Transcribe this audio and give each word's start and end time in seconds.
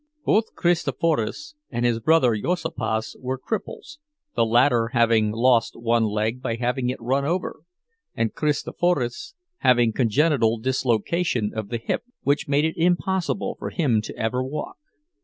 Both 0.25 0.55
Kristoforas 0.55 1.53
and 1.69 1.85
his 1.85 1.99
brother, 1.99 2.31
Juozapas, 2.33 3.15
were 3.19 3.37
cripples, 3.37 3.99
the 4.35 4.43
latter 4.47 4.87
having 4.93 5.31
lost 5.31 5.75
one 5.75 6.05
leg 6.05 6.41
by 6.41 6.55
having 6.55 6.89
it 6.89 6.99
run 6.99 7.23
over, 7.23 7.61
and 8.15 8.33
Kristoforas 8.33 9.35
having 9.57 9.93
congenital 9.93 10.57
dislocation 10.57 11.51
of 11.55 11.69
the 11.69 11.77
hip, 11.77 12.01
which 12.23 12.47
made 12.47 12.65
it 12.65 12.77
impossible 12.77 13.55
for 13.59 13.69
him 13.69 14.01
ever 14.17 14.39
to 14.41 14.47
walk. 14.47 14.77